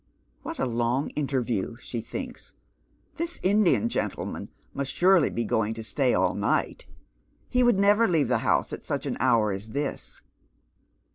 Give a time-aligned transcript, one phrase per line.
[0.41, 2.55] "What a long interview!" she thinks."
[3.17, 6.87] This Indian gentle man must surely be going to stay all night.
[7.49, 10.23] He would never leave the house at such an hoiff as this."